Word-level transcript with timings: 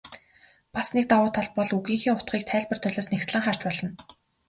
Бас 0.75 0.87
нэг 0.95 1.05
давуу 1.11 1.29
тал 1.35 1.47
бол 1.57 1.71
үгийнхээ 1.77 2.13
утгыг 2.15 2.43
тайлбар 2.49 2.79
толиос 2.81 3.07
нягтлан 3.09 3.43
харж 3.43 3.59
болно. 3.65 3.89